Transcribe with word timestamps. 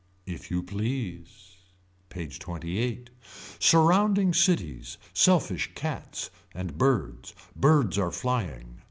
If 0.25 0.49
you 0.49 0.63
please. 0.63 1.57
PAGE 2.09 2.37
XXVIII. 2.43 3.05
Surrounding 3.59 4.33
cities. 4.33 4.97
Selfish 5.13 5.73
cats. 5.75 6.31
And 6.55 6.75
birds. 6.75 7.35
Birds 7.55 7.99
are 7.99 8.09
flying. 8.09 8.79